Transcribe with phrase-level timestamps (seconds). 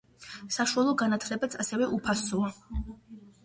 [0.55, 2.53] საშუალო განათლებაც ასევე უფასოა.